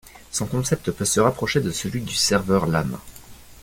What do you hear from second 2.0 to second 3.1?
du serveur lame.